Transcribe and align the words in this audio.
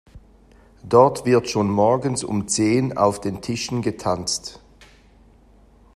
Dort 0.83 1.27
wird 1.27 1.47
schon 1.47 1.69
morgens 1.69 2.23
um 2.23 2.47
zehn 2.47 2.97
auf 2.97 3.21
den 3.21 3.39
Tischen 3.43 3.83
getanzt. 3.83 4.59